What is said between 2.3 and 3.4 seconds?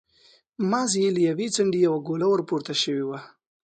پورته شوې وه.